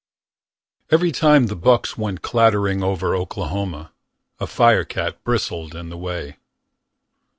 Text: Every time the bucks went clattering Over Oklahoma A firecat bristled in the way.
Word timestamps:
Every 0.89 1.11
time 1.11 1.45
the 1.45 1.55
bucks 1.55 1.95
went 1.95 2.23
clattering 2.23 2.81
Over 2.81 3.15
Oklahoma 3.15 3.91
A 4.39 4.47
firecat 4.47 5.23
bristled 5.23 5.75
in 5.75 5.89
the 5.89 5.95
way. 5.97 6.37